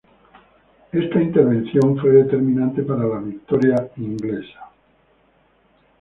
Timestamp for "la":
3.05-3.19